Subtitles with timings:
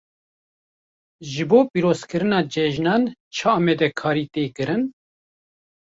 [1.31, 3.03] Ji bo pîrozkirina cejnan
[3.35, 4.83] çi amadekarî tên kirin?